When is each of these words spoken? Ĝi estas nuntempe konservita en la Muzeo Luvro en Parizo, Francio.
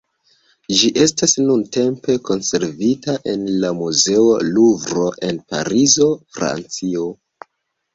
Ĝi 0.77 0.87
estas 1.03 1.35
nuntempe 1.49 2.15
konservita 2.31 3.17
en 3.35 3.45
la 3.67 3.73
Muzeo 3.85 4.27
Luvro 4.51 5.09
en 5.33 5.43
Parizo, 5.55 6.13
Francio. 6.37 7.11